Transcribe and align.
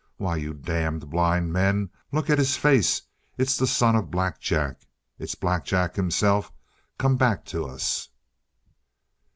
Why, 0.17 0.35
you 0.37 0.55
damned 0.55 1.11
blind 1.11 1.53
men, 1.53 1.91
look 2.11 2.31
at 2.31 2.39
his 2.39 2.57
face! 2.57 3.03
It's 3.37 3.55
the 3.55 3.67
son 3.67 3.95
of 3.95 4.09
Black 4.09 4.39
Jack. 4.39 4.87
It's 5.19 5.35
Black 5.35 5.63
Jack 5.63 5.95
himself 5.95 6.51
come 6.97 7.17
back 7.17 7.45
to 7.53 7.67
us!" 7.67 8.09